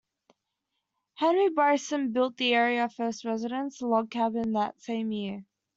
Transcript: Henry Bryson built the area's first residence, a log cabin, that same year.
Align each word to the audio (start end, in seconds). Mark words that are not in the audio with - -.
Henry 1.13 1.49
Bryson 1.49 2.11
built 2.11 2.35
the 2.37 2.55
area's 2.55 2.95
first 2.95 3.23
residence, 3.23 3.81
a 3.81 3.85
log 3.85 4.09
cabin, 4.09 4.53
that 4.53 4.81
same 4.81 5.11
year. 5.11 5.45